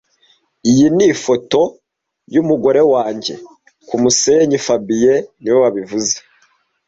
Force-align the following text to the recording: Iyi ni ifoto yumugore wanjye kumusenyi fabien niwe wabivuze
Iyi 0.69 0.85
ni 0.95 1.05
ifoto 1.13 1.61
yumugore 2.33 2.81
wanjye 2.93 3.33
kumusenyi 3.87 4.57
fabien 4.65 5.17
niwe 5.41 5.57
wabivuze 5.63 6.15